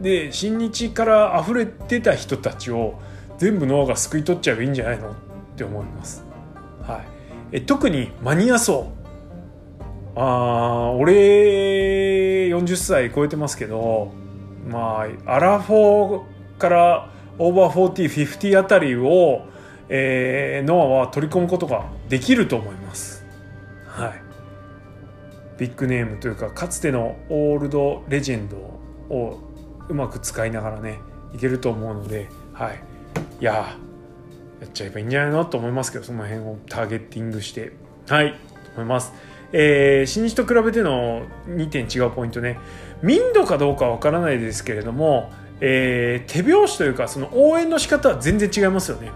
[0.00, 2.94] で新日から溢れてた人たちを
[3.38, 5.10] 全部脳が救い取っちゃえばいいんじゃないの？
[5.10, 5.14] っ
[5.56, 6.24] て思います。
[6.82, 7.00] はい、
[7.52, 8.90] え特にマニア層
[10.14, 14.12] あ俺40歳超えてますけど
[14.68, 19.46] まあアラフォーからオーバー4050あたりを、
[19.88, 23.24] えー、ノアは取り込むことができると思います。
[23.86, 24.22] はい。
[25.58, 29.40] ビッグネームというかかつてのオールドレジェンドを
[29.88, 30.98] うまく使いながらね
[31.34, 32.80] いけると思うのではい。
[33.40, 33.76] いや
[34.60, 35.44] やっちゃえばいいんじゃないの？
[35.44, 37.72] と思いますけどその辺をターゲッティングして。
[38.08, 38.32] はい。
[38.32, 38.36] と
[38.76, 39.12] 思います。
[39.52, 42.58] えー、新日と比べての2点違うポイントね
[43.02, 49.10] 民度かどうかわからないですけれども、えー、手拍子というかその応援の仕方は全然違いますよね。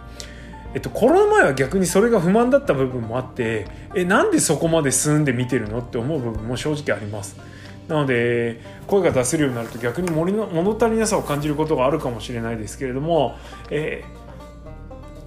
[0.75, 7.37] えっと、コロナ前は逆にそれが不満だった部分もあってえなんでそこまで進んで見てるのって思う部分も正直あります。
[7.89, 13.37] なので声が出せるようになると逆に森の物足りなさを感じることがあるかもしれないですけれども、
[13.71, 14.05] え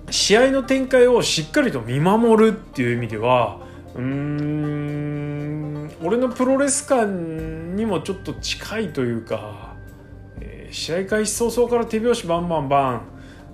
[0.07, 3.59] ー、試合の展開をしっかりと見守るっていう意味では
[3.95, 5.91] うん。
[6.03, 9.75] 俺のプロレス観にもちょっと近いというか、
[10.39, 13.01] えー、試合開始早々から手拍子バンバンバン、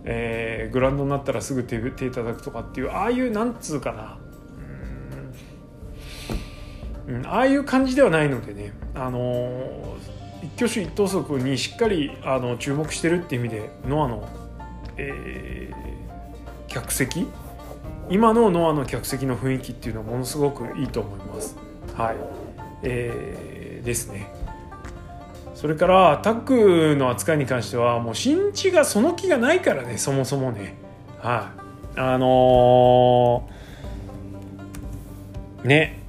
[0.04, 4.18] えー、グラウンドになったらすぐ手手叩くとかっていうああいうなんつうかな。
[7.08, 14.28] うん、ああいう感じではないのでね、あのー、一挙手一投足にしっかりあの注目してるっていう意味でノアの、
[14.98, 17.28] えー、客席
[18.10, 21.58] 今のノアの客席の雰囲気っていうのはものすごくいいと思います。
[21.96, 22.16] はい、
[22.84, 24.28] えー、ですね。
[25.56, 30.76] それからタッグの扱いに関してはもう新地がその気がないからねそもそもね。
[31.20, 31.52] は
[31.96, 36.06] い、あのー、ね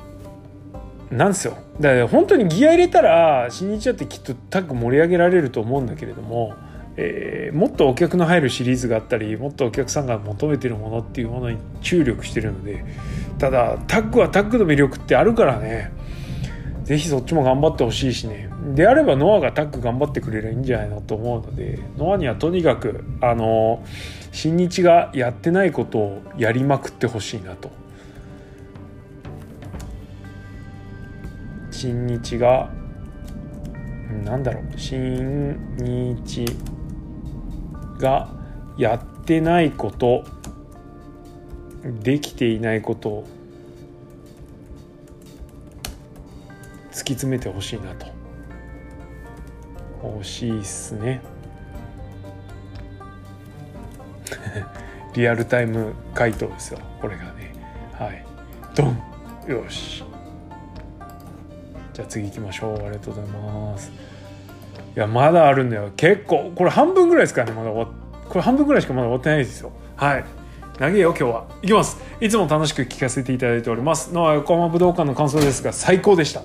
[1.11, 6.55] なんですよだから本当にギア入れたら新日だってきっとタッグ盛り上げられると思うんだけれども
[6.97, 12.85] えー、もっとお客の入るシリーズがあったりもっとお客さんが求めてるものっていうものに注力してるので
[13.39, 15.93] ただタッグはタッグの魅力ってあるからね。
[16.87, 18.49] 是非そっちも頑張ってほしいしね。
[18.75, 23.85] であればノアがタッグ頑張ってくれればいいんじゃないのと思うのでノアにはとにかくあの
[24.31, 27.71] 新日がやってないことをやりまくってほしいなと。
[31.73, 32.71] 新日が
[34.25, 34.65] なんだろう。
[34.79, 36.47] 新日
[37.99, 38.29] が
[38.77, 40.25] やってないこと
[42.03, 43.27] できていないことを
[46.91, 48.07] 突き詰めてほしいなと。
[50.03, 51.21] 欲しいっすね。
[55.15, 57.53] リアルタイム回答ですよこれがね。
[57.93, 58.25] はい。
[58.75, 58.99] ドン。
[59.47, 60.05] よし。
[61.93, 62.75] じゃあ次行きましょう。
[62.75, 63.91] ありがとうございます。
[64.97, 65.91] いやまだあるんだよ。
[65.97, 67.71] 結構これ半分ぐらいですからねまだ。
[67.71, 67.89] 終わ
[68.29, 69.71] これ半分ぐらいしかまだ終わってないですよ。
[69.95, 70.25] はい。
[70.79, 71.47] 投げよ今日は。
[71.63, 71.99] いきます。
[72.21, 74.15] いつも楽しく聞かせていただいております。
[74.15, 76.43] のは横浜武道館の感想ですが最高でした。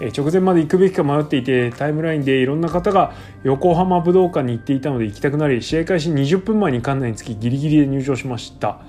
[0.00, 3.12] 直前まで行くべきか迷っていてタイムラインでいろんな方が
[3.44, 8.80] 横浜武道館に行っていたので行きたくなり試合開始20分前に館内につきギリギリで入場しました。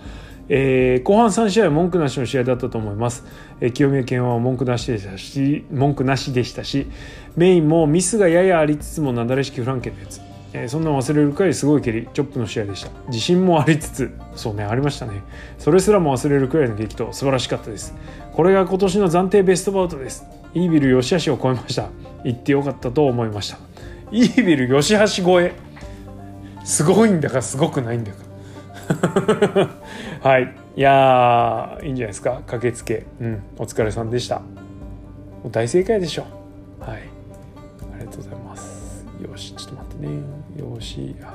[0.50, 3.24] えー、後半3試合文句なしの試合だったと思います、
[3.62, 6.88] えー、清宮健は文句なしでしたし文句なしでしたし
[7.36, 10.22] メインもミスがややありつつもなだれ式フランケンのやつ、
[10.54, 12.92] えー、そんな忘れるくらいすごい蹴りチョップの試合でした。
[13.08, 15.24] 自信もありつつそうねありましたね。
[15.58, 17.12] それすらも忘れるくらいの激闘。
[17.12, 17.96] 素晴らしかったです。
[18.34, 20.26] これが今年の暫定ベストバウトです。
[20.54, 21.90] イービル吉橋を超えました。
[22.24, 23.58] 行ってよかったと思いました。
[24.12, 25.54] イービル吉橋超え。
[26.64, 28.23] すごいんだかすごくないんだか。
[30.22, 30.54] はい。
[30.76, 32.42] いやいいんじゃないですか。
[32.46, 33.06] 駆けつけ。
[33.20, 33.42] うん。
[33.58, 34.40] お疲れさんでした。
[34.40, 34.46] も
[35.50, 36.26] う大正解でしょ。
[36.80, 36.98] はい。
[36.98, 37.02] あ
[38.00, 39.06] りがとうございます。
[39.22, 39.54] よし。
[39.56, 40.14] ちょっと待ってね。
[40.58, 41.16] よし。
[41.22, 41.28] 橋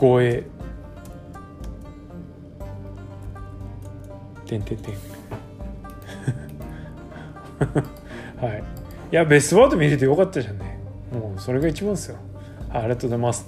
[0.00, 0.44] 超え。
[4.46, 4.94] てんてんてん。
[8.40, 8.64] はい。
[9.12, 10.80] いやベストワード見れてよかったじゃんね。
[11.12, 12.16] もうそれが一番ですよ。
[12.70, 13.46] ありがとうございます。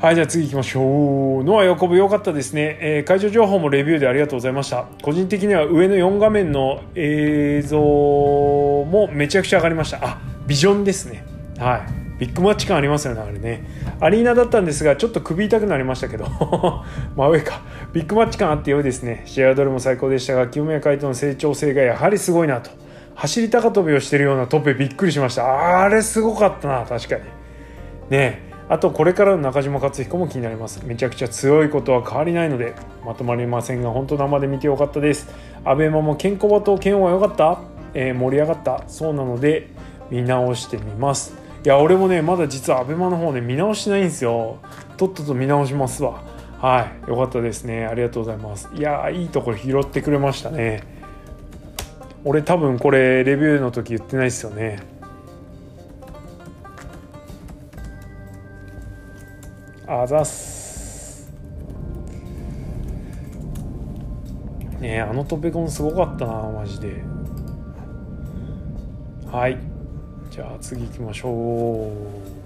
[0.00, 1.44] はい、じゃあ次行きましょう。
[1.44, 4.86] ノア横部良かったですね、えー、会場情報もレビューでありがとうございました。
[5.02, 9.98] 個人的には上の4画面の映像もめちゃくちゃ上がりました。
[10.00, 11.24] あ、ビジョンですね。
[11.58, 12.20] はい。
[12.20, 13.64] ビッグマッチ感ありますよね、あれね。
[13.98, 16.26] アリーナだったんですが、ちょっと首痛くなりましたけど、
[17.16, 17.62] 真上か。
[17.92, 19.22] ビッグマッチ感あって良いですね。
[19.24, 22.70] 試合はどれも最高でしたが、清宮海斗の成長性がやはりすごいなと。
[23.16, 25.82] 走り高跳びをしてるようなトップびっくりしました。
[25.82, 27.22] あれすごかったな、確かに。
[28.10, 30.84] ねえあとこれからの中島克彦も気になります。
[30.84, 35.28] めちゃくちゃ強いことは変わりないのでまとまりませんが本当生で見てよかったです。
[35.64, 37.60] アベマも健康場と健は良かった、
[37.94, 38.84] えー、盛り上がった？
[38.86, 39.68] そうなので
[40.10, 41.34] 見直してみます。
[41.64, 44.58] いや俺もねまだ実はアベマの方ね見直してないんですよ。
[44.98, 46.22] とっとと見直しますわ。
[46.58, 47.86] はいよかったですね。
[47.86, 48.68] ありがとうございます。
[48.74, 50.82] いやいいところ拾ってくれましたね。
[52.24, 54.97] 俺多分これレビューの時言ってないですよね。
[59.90, 61.32] あざす。
[64.80, 67.02] ねあのトペコンすごかったなマジで。
[69.32, 69.58] はい。
[70.30, 72.38] じゃあ次行きましょう。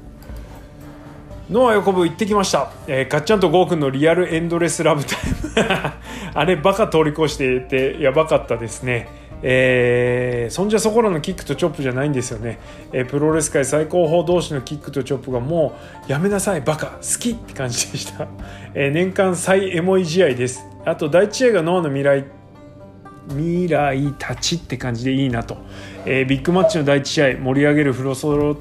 [1.52, 5.92] ノア横部行ってきました、えー、かっちゃんとゴーくんのリアルエンドレスラブタイム。
[6.34, 9.08] あれバカ通り越していてやばかったですね。
[9.42, 12.60] えー、そんじゃそこらのキックとチョップじゃないんですよね、
[12.92, 15.74] えー、プロレス界最高峰同士のキックとチョップがも
[16.08, 18.28] うやめなさいバカ好きって感じでした、
[18.74, 20.64] えー、年間最エモい試合です。
[20.84, 22.24] あと第一試合がノアの未来
[23.28, 25.56] 未来たちって感じでいいなと、
[26.04, 28.56] えー、ビッグマッチの第一試合盛り上げるフロソロ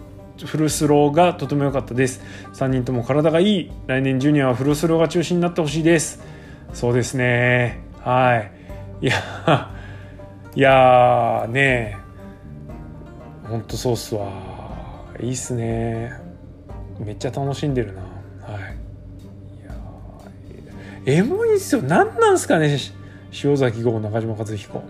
[0.46, 2.22] フルスローがとても良かったです。
[2.54, 3.72] 3人とも体がいい。
[3.88, 6.24] 来年ジュニアはフルスローが中心になってほしいです。
[6.74, 7.82] そうですね。
[8.00, 8.52] はい。
[9.06, 9.16] いや
[10.54, 11.98] いやーね
[13.48, 14.30] ほんとそうっすわ。
[15.20, 16.14] いいっすね。
[17.00, 18.02] めっちゃ楽しんでるな。
[18.02, 18.08] は
[18.60, 18.78] い。
[19.62, 21.82] いやエモいっすよ。
[21.82, 22.78] 何なんすかね
[23.44, 24.84] 塩崎豪中島和彦。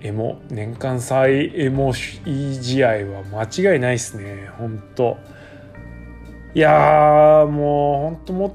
[0.00, 0.38] エモ。
[0.50, 4.48] 年間最エモい試合は間違いないっすね。
[4.58, 5.18] ほんと。
[6.54, 8.52] いやもうほんともっ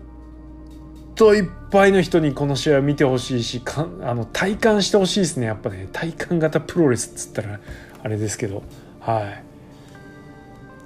[1.21, 5.45] といっぱいの人にこの試合を見てほしいしかあの体感してほしいですね。
[5.45, 7.59] やっぱね体感型プロレスっつったら
[8.01, 8.63] あれですけど。
[8.99, 9.43] はい。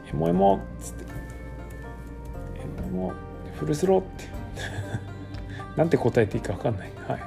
[0.10, 1.06] エモエモっつって
[2.84, 3.14] エモエモ
[3.58, 4.26] フルスローって。
[5.80, 6.92] なんて答えていいか分かんない。
[7.08, 7.20] はい。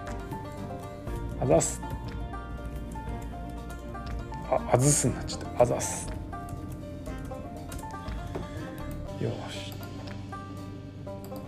[1.40, 1.80] あざす。
[4.50, 5.24] ああずすにな。
[5.24, 6.10] ちゃったあざす。
[9.18, 9.72] よし。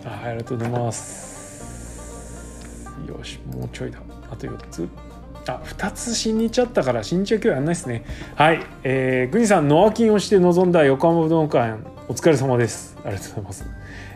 [0.03, 1.30] あありがとうございます。
[3.21, 3.99] よしもうちょいだ。
[4.31, 4.89] あと4つ。
[5.47, 8.03] あ2つ新日あったから新日は今日やんないですね。
[8.35, 8.59] はい。
[8.83, 12.97] えー、グニさんノアキンをして臨んだ横浜武道館お疲れ様です。
[13.03, 13.65] ありがとうございます。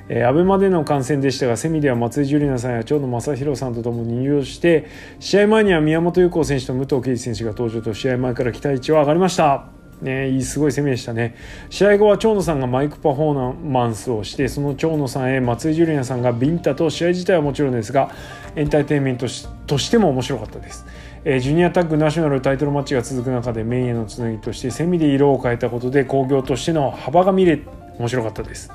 [0.09, 4.87] えー、アベマでの観戦でしたがセミでは松井樹里奈さんや長野正弘さんとともに入場して
[5.19, 9.75] 試合前には宮本優子選手と武藤敬司選手が登場と試合前から期待値は上がりました。
[10.01, 11.35] ね、いいすごい攻めでしたね。
[11.69, 18.11] 試合後は長野さんがマイクパフォーマンスをしてその長野さんへ松井ジュリアさんがビンタと試合自体はもちろんですが
[18.55, 19.27] エンターテインメント
[19.67, 20.85] としても面白かったです、
[21.23, 27.59] えー、ジュニアタッグナショナルタイトルマッチが続く中でメインへのつなぎとしてセミで色を変えたことで興行としての幅が見れ
[27.97, 28.71] 面白かったです。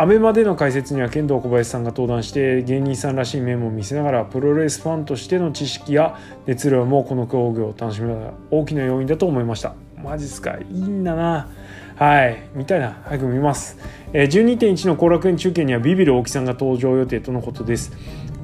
[0.00, 6.16] アベマでの解説には剣道小林さんが登壇して芸人さんらしい面も見せながらプロレスファンとしての知識や
[6.46, 9.74] 熱量もこの競技を楽しむのが大きな要因だと思いました。
[10.00, 11.48] マジっすかいいんだな。
[11.96, 13.76] はい見たいな早く見ます、
[14.12, 17.92] 12.1の後楽園中継にはビビる大木さんが登場予定とのことです。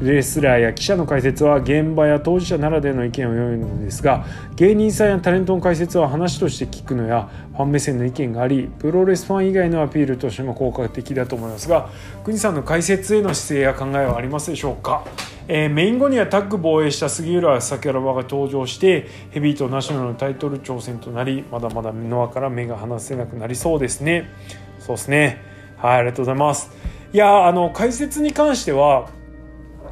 [0.01, 4.27] レスラーや記者の解説は現場や当事者ならではの意見を読むのですが
[4.57, 11.91] 芸人さんやタレントの解説は話として聞くのやファン目線の意見がありプロレスファン以外のアピールとしても効果的だと思いますが
[12.25, 15.07] 国さんの解説への姿勢や考えはありますでしょうか、
[15.47, 24.29] えー、メイン後にはタッグ防衛した杉浦桜庭が登場してヘビーとナショナルのタイトル挑戦となりまだまだノアから目が離せなくなりそうですね。
[24.81, 25.41] そうですね。
[25.77, 26.71] はいありがとうございます。
[27.13, 29.09] いやあの解説に関しては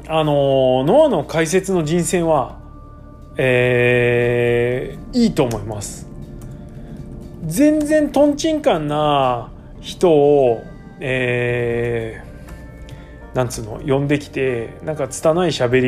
[0.07, 2.59] あのノアの解説の人選は、
[3.37, 6.07] えー、いいと思います。
[7.45, 9.51] 全然とんちんかんな
[9.81, 10.63] 人を、
[10.99, 15.81] えー、なんつうの呼んできてなんか拙い喋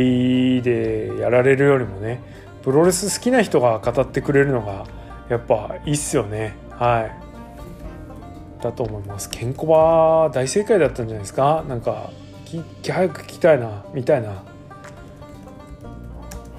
[0.58, 2.22] りでやられるよりもね
[2.64, 4.86] プロレス好きな人が語ってくれるのが
[5.30, 6.56] やっぱいいっすよね。
[6.72, 8.64] はい。
[8.64, 9.30] だと思います。
[9.30, 11.64] ケンコバ大正解だったんじゃないですか？
[11.68, 12.10] なんか
[12.46, 14.44] き早く聞きたいなみたいな。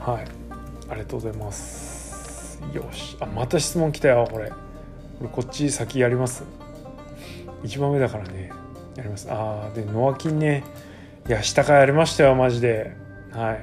[0.01, 0.25] はい。
[0.89, 2.61] ありがとうございます。
[2.73, 3.17] よし。
[3.21, 4.53] あまた質問来たよこれ。
[5.33, 6.45] こっち先やります。
[7.63, 8.51] 一番目だからね。
[8.97, 9.29] やります。
[9.31, 10.65] ああでノアキンね。
[11.29, 12.93] いや下からやりましたよマジで。
[13.33, 13.59] は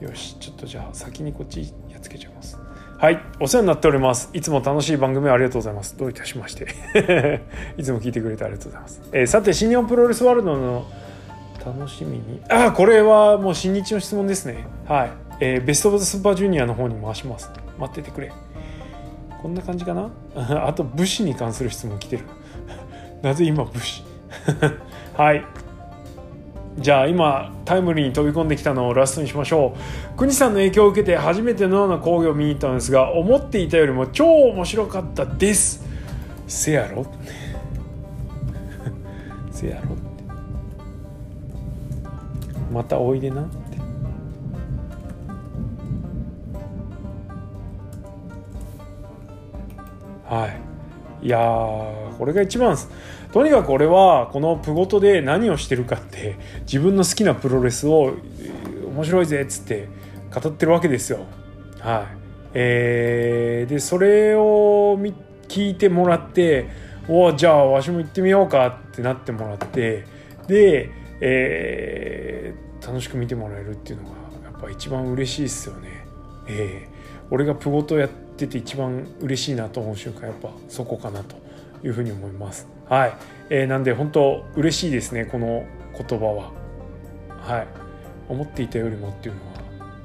[0.00, 0.04] い。
[0.04, 0.38] よし。
[0.38, 1.60] ちょっとじゃあ先にこっち
[1.90, 2.35] やっつけちゃいます
[2.98, 4.30] はい、お世話になっております。
[4.32, 5.98] いつも楽しい番組ありがとうございます。
[5.98, 6.64] どういたしまして。
[7.76, 9.02] いつも聞いてくれてありがとうございます。
[9.12, 10.86] えー、さて、新日本プロレスワールドの
[11.62, 12.40] 楽しみに。
[12.48, 14.66] あ、これはもう新日の質問ですね。
[14.88, 15.10] はい。
[15.40, 17.50] えー、ベストオブザスーパージュニアの方に回します。
[17.78, 18.32] 待っててくれ。
[19.42, 20.10] こんな感じかな？
[20.66, 22.22] あと、武士に関する質問来てる。
[23.20, 24.04] なぜ今武士？
[25.18, 25.44] はい。
[26.78, 29.74] じゃあ今タイムリーに飛び込んできたのをラストにしましょ
[30.14, 30.16] う。
[30.16, 35.82] 国さんの影響を受けて初めてのような工業を見に行ったんですが思っていたよりも超面白かったです。
[36.46, 37.06] せやろ。
[39.50, 39.94] せやろ。
[39.94, 40.02] って
[42.70, 43.78] またおいでなって。
[50.28, 50.48] は
[51.22, 51.26] い。
[51.26, 51.38] いや
[52.18, 52.90] これが一番です。
[53.36, 58.14] とにかく俺はこのプゴトで何をしてるかって自分の好きなプロレスを
[58.86, 59.90] 面白いぜっつって
[60.34, 61.26] 語ってるわけですよ。
[61.80, 62.16] はい。
[62.54, 64.98] えー、でそれを
[65.48, 66.70] 聞いてもらって
[67.10, 70.06] おじゃあわしも行ってみようかってなってもらって
[70.46, 70.88] で、
[71.20, 76.06] えー、楽しく見てもらえるっていうのがやっぱ一番嬉しいですよね。
[76.48, 81.36] えー、俺がプゴトやってて一番嬉しいなと思う瞬間やっぱそこかなと
[81.84, 82.75] いうふうに思います。
[82.88, 83.14] はい、
[83.50, 85.64] えー、なんで本当嬉しいですねこの
[85.96, 86.52] 言葉は。
[87.40, 87.66] はい。
[88.28, 89.56] 思っていたよりもっていうのは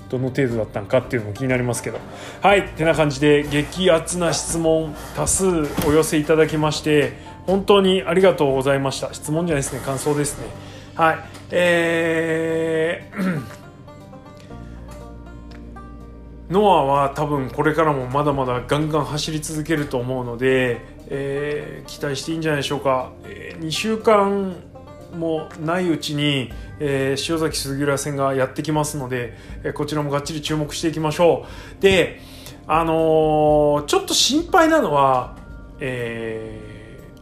[0.10, 2.00] どの程度だったのかっていうのも気になりますけど。
[2.42, 2.68] はい。
[2.70, 5.46] てな感じで激アツな質問多数
[5.88, 7.14] お寄せいただきまして
[7.48, 9.14] 本当にありがとうございました。
[9.14, 10.48] 質問じゃないですね感想ですね。
[10.96, 11.18] はい。
[11.52, 13.61] えー
[16.52, 24.56] ノアは多分これからもまだまだガンガン走り続けると思うので、えー、期待していいんじゃないでしょうか、えー、2週間
[25.18, 29.34] もないうちに、えー、塩崎杉浦戦がやってきますので、
[29.64, 31.46] え、こちらもがっちり注目していきましょ
[31.80, 31.82] う。
[31.82, 32.20] で
[32.68, 35.38] あの、ちょっと心配なのは、
[35.80, 36.60] え、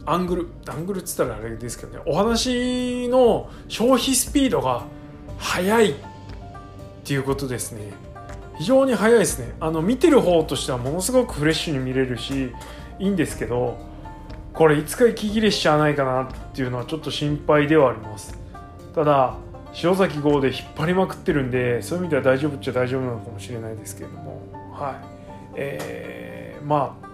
[0.06, 4.82] アングルアングルっつったらあれですけどねお話の消費スピードが
[5.38, 5.94] 速いっ
[7.04, 8.09] ていうことですね。
[8.60, 9.54] 非常に早いですね。
[9.58, 12.52] あの見てる方としてはものすごくフレッシュに見れるし
[12.98, 13.78] いいんですけど
[14.52, 18.38] これいつか息切れしちゃわないかなっていうのはちょっと心配ではあります。
[18.94, 19.38] ただ
[19.82, 24.42] 塩崎号で引っ張りまくってるんでそういう意味では大丈夫っちゃ大丈夫なのかもしれないですけれども。
[24.74, 24.94] はい。
[25.54, 27.08] えー、まあ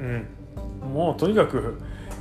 [0.00, 0.26] うん。
[0.92, 1.78] もうとにかく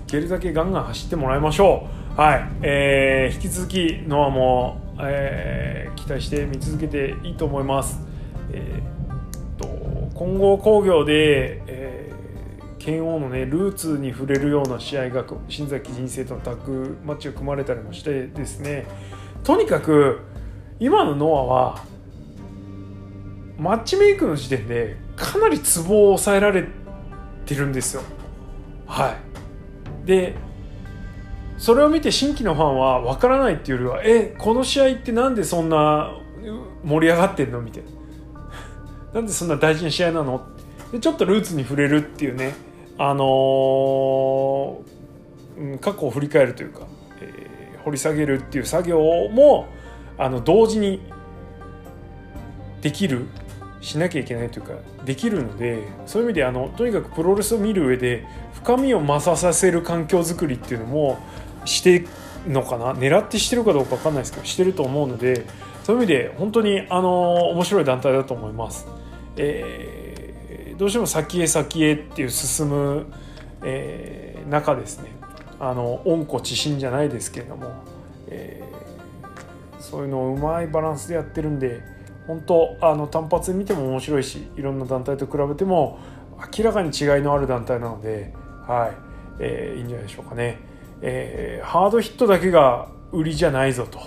[0.07, 2.21] いけるだけガンガン走ってもらいましょう。
[2.21, 7.99] はい、えー、引き続きノアもえー、期待して見続けていいと思います。
[8.51, 9.67] えー、と
[10.15, 18.85] 混合工業で、えー、剣王のねルーツに触れるような試合が新崎人生とのタッグマッチが組まれたりもしてですね。
[19.43, 20.21] とにかく
[20.79, 21.83] 今のノアは
[23.57, 26.65] マッチメイクの時点でかなりツボを抑えられ
[27.45, 28.03] てるんですよ。
[28.85, 29.15] は
[30.03, 30.07] い。
[30.07, 30.35] で
[31.57, 36.13] それを見て新規のファンは分からないっていうよりはえこの試合ってなんでそんな
[36.83, 37.89] 盛り上がってんのみたいな。
[39.19, 40.41] なんでそんな大事な試合なの？
[40.91, 42.53] でちょっとルーツに触れるっていうね。
[42.99, 46.87] あのー、過去を振り返るというか、
[47.21, 48.99] えー、掘り下げるっていう作業
[49.31, 49.67] も
[50.17, 51.01] あの同時に
[52.81, 53.27] できる
[53.81, 54.73] しなきゃいけないというか
[55.05, 61.19] できるのでそういう意味であのとにかくプロレスを見る上で深みを増ささせる環境づくりっていうのも
[61.67, 62.05] して
[62.47, 62.93] のかな？
[62.93, 65.45] 狙ってしてるかどうか分かんないですけどしてると思うので
[65.83, 68.87] そういう意味で本当にあの面白い団体だと思います。
[69.35, 73.05] えー、どうしても先へ先へっていう進む、
[73.63, 75.11] えー、中ですね。
[75.59, 77.71] あの温故知新じゃないですけれども、
[78.29, 81.81] えー、そういうのをうまいバランスでやってるんで
[82.27, 85.99] 本当あの単発見ても面白いしいろんな団体と比べても
[86.57, 88.33] 明らかに違いのある団体なので、
[88.65, 89.07] はい。
[89.39, 90.57] えー、いいんじゃないでしょうかね、
[91.01, 93.99] えー、ハードヒットだけが売りじゃないぞと、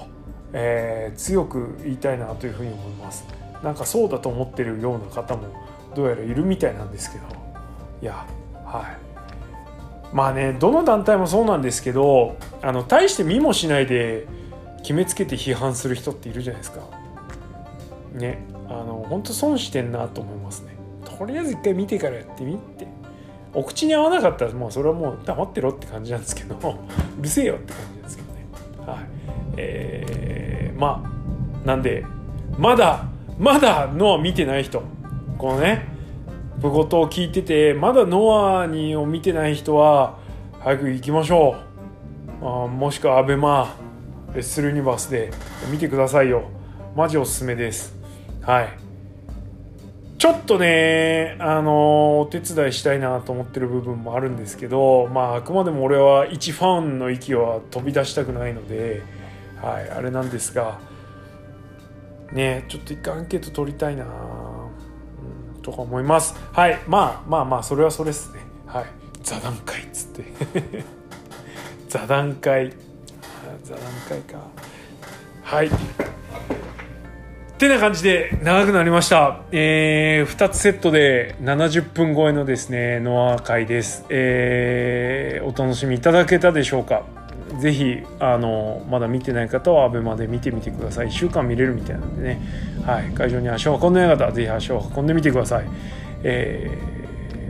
[0.53, 3.27] えー、強く言いたいなというふうに思います。
[3.63, 5.49] なんかそうだと思ってるような方も
[5.95, 7.25] どうやらいるみたいなんですけど。
[8.03, 8.27] いや
[8.65, 8.83] は
[10.13, 10.15] い。
[10.15, 14.27] まあねどの団体もそうなんですけどあの大して見もしないで
[14.79, 16.81] 決めつけて批判する人っているじゃないですか。
[18.15, 20.77] ねあの本当損してんなと思いますね。
[21.05, 22.87] とりあえず一回見てからやってみって。
[23.53, 26.55] お口に合わなかったらもうそれはもう黙ってろって感じなんですけど
[27.19, 28.47] うるせえよって感じですけどね。
[28.87, 28.99] はい。
[29.57, 32.05] えー、まあなんで
[32.59, 33.05] まだ
[33.39, 34.83] まだノア見てない人。
[35.39, 35.89] このね
[36.61, 40.19] プゴトを聞いててまだノアにを見てない人は
[40.61, 41.57] 早く行きましょ
[42.43, 42.47] う。
[42.47, 43.75] あもしくはアベマ
[44.35, 45.31] レッスルユニバースで
[45.71, 46.43] 見てくださいよ。
[46.95, 47.97] マジおすすめです。
[48.43, 48.90] はい。
[50.21, 59.03] ちょっとねあのお手伝いしたいなと思ってる部分もあるんですけどまああくまでも俺は一ファンの域は飛び出したくないので
[59.63, 60.79] はいあれなんですが
[62.33, 66.35] ねちょっと一回アンケート取りたいな、うん、とか思います。
[66.53, 68.41] はいまあまあまあそれはそれですね。
[68.67, 68.87] はい
[69.23, 70.85] 座談会っつって。
[71.89, 72.75] 座談会。
[73.65, 74.39] 座談会か。
[75.45, 75.71] はい。
[77.61, 79.43] ってな感じで長くなりました。
[79.53, 84.07] えー、2つセットで70分超えのですね、ノア会です。
[84.09, 87.03] えー、お楽しみいただけたでしょうか
[87.61, 92.41] ぜひあのまだ見てない方は ABEMA で見てみてください1週間見れるみたいなんでね、
[92.87, 95.67] はい、会場に足を運んでない方はぜひ足を運んでみてください、
[96.23, 96.79] え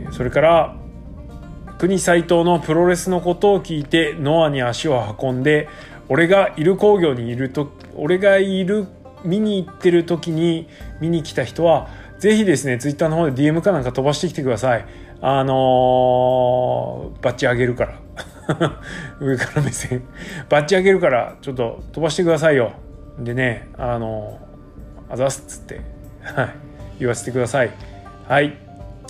[0.09, 0.75] ー、それから
[1.77, 5.69] 国斎藤のプロレスのことを聞いてノアに足を運んで
[6.09, 8.87] 俺がいる工業にいると俺がいる
[9.23, 10.67] 見に行ってる時に
[10.99, 14.85] 見に来た人はぜひですねツイッターの方で DM かなんか飛ばしてきてください。
[15.23, 17.99] あのー、バッチ上げるから。
[19.19, 20.03] 上から目線。
[20.49, 22.73] バッチ上げるからちょっと飛ばしてくださいよ。
[23.19, 24.39] でねあの
[25.09, 25.81] あざすっつって。
[26.23, 26.71] はい。
[27.01, 27.71] 言わせてください。
[28.27, 28.55] はい、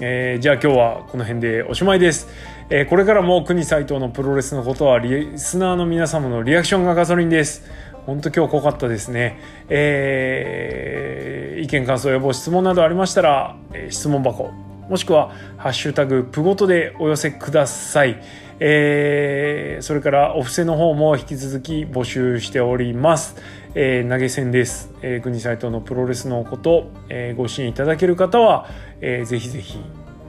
[0.02, 2.28] えー、じゃあ今日はこの辺でおしまいです、
[2.70, 7.70] え、これからも国斎藤のプロレスのことはリスナーの皆様のリアクションがガソリンです。
[8.06, 9.40] 本当今日濃かったですね。
[9.70, 13.56] えー、意見感想や望質問などありましたら、
[13.90, 14.52] 質問箱
[14.90, 18.22] もしくは「ハッシュタグプゴト」でお寄せください。
[18.60, 23.36] えー、それからお布施の方も引き続き募集しております。
[23.74, 24.94] えー、投げ銭です。
[25.02, 28.68] えー、国サイトのプロレスのこと、えー、ご支援いただける方は、
[29.00, 29.80] えー、ぜひぜひ、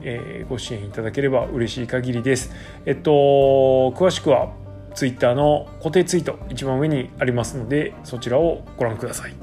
[0.01, 2.51] えー、ご支援いただければ嬉しい限りです。
[2.85, 4.49] えっと、詳しくは
[4.93, 9.33] ツイッターの固定ツイート一番上にありますのでそちらをご覧ください。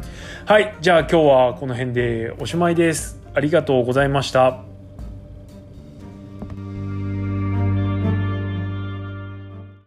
[0.46, 3.20] はい、じゃあ今日はこの辺でおしまいです。
[3.34, 4.69] ありがとうございました。